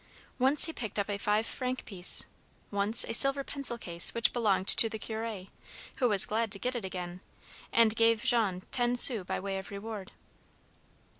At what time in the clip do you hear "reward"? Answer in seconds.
9.69-10.11